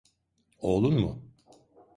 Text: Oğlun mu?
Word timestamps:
Oğlun 0.59 0.93
mu? 0.95 1.21